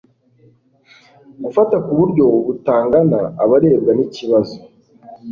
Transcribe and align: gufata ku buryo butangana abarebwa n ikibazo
gufata 1.43 1.75
ku 1.85 1.91
buryo 1.99 2.23
butangana 2.45 3.19
abarebwa 3.43 3.91
n 3.97 3.99
ikibazo 4.07 4.57